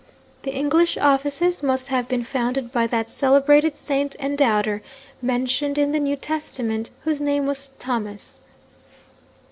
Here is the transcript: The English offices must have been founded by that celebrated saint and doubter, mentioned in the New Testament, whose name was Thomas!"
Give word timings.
The 0.41 0.51
English 0.51 0.97
offices 0.97 1.61
must 1.61 1.89
have 1.89 2.07
been 2.07 2.23
founded 2.23 2.71
by 2.71 2.87
that 2.87 3.11
celebrated 3.11 3.75
saint 3.75 4.15
and 4.19 4.35
doubter, 4.35 4.81
mentioned 5.21 5.77
in 5.77 5.91
the 5.91 5.99
New 5.99 6.15
Testament, 6.15 6.89
whose 7.03 7.21
name 7.21 7.45
was 7.45 7.69
Thomas!" 7.77 8.39